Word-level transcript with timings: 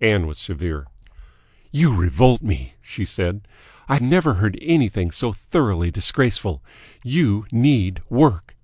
Ann 0.00 0.28
was 0.28 0.38
severe. 0.38 0.86
"You 1.72 1.92
revolt 1.92 2.40
me!" 2.40 2.74
she 2.82 3.04
said. 3.04 3.48
"I 3.88 3.98
never 3.98 4.34
heard 4.34 4.56
anything 4.62 5.10
so 5.10 5.32
thoroughly 5.32 5.90
disgraceful. 5.90 6.62
You 7.02 7.46
need 7.50 7.98
work!" 8.08 8.54